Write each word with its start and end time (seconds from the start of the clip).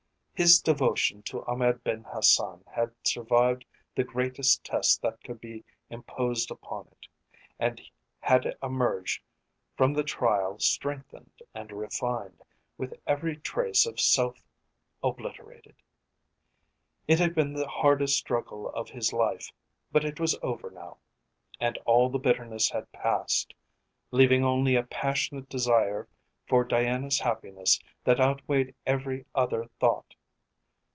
His 0.33 0.59
devotion 0.59 1.21
to 1.25 1.45
Ahmed 1.45 1.83
Ben 1.83 2.03
Hassan 2.03 2.63
had 2.73 2.89
survived 3.05 3.63
the 3.93 4.03
greatest 4.03 4.63
test 4.63 4.99
that 5.03 5.23
could 5.23 5.39
be 5.39 5.63
imposed 5.91 6.49
upon 6.49 6.87
it, 6.87 7.07
and 7.59 7.79
had 8.19 8.57
emerged 8.63 9.21
from 9.77 9.93
the 9.93 10.03
trial 10.03 10.57
strengthened 10.57 11.43
and 11.53 11.71
refined, 11.71 12.41
with 12.75 12.99
every 13.05 13.37
trace 13.37 13.85
of 13.85 13.99
self 13.99 14.41
obliterated. 15.03 15.75
It 17.07 17.19
had 17.19 17.35
been 17.35 17.53
the 17.53 17.67
hardest 17.67 18.17
struggle 18.17 18.67
of 18.71 18.89
his 18.89 19.13
life, 19.13 19.51
but 19.91 20.03
it 20.03 20.19
was 20.19 20.35
over 20.41 20.71
now, 20.71 20.97
and 21.59 21.77
all 21.85 22.09
the 22.09 22.17
bitterness 22.17 22.71
had 22.71 22.91
passed, 22.91 23.53
leaving 24.09 24.43
only 24.43 24.75
a 24.75 24.81
passionate 24.81 25.49
desire 25.49 26.07
for 26.47 26.63
Diana's 26.63 27.19
happiness 27.19 27.79
that 28.05 28.19
outweighed 28.19 28.73
every 28.87 29.23
other 29.35 29.65
thought. 29.79 30.15